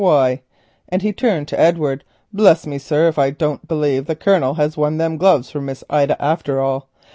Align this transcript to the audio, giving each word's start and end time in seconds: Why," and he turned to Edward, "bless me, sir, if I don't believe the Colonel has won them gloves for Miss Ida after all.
Why," 0.03 0.41
and 0.89 1.03
he 1.03 1.13
turned 1.13 1.47
to 1.49 1.59
Edward, 1.59 2.03
"bless 2.33 2.65
me, 2.65 2.79
sir, 2.79 3.07
if 3.07 3.19
I 3.19 3.29
don't 3.29 3.67
believe 3.67 4.07
the 4.07 4.15
Colonel 4.15 4.55
has 4.55 4.75
won 4.75 4.97
them 4.97 5.17
gloves 5.17 5.51
for 5.51 5.61
Miss 5.61 5.83
Ida 5.91 6.19
after 6.19 6.59
all. 6.59 6.89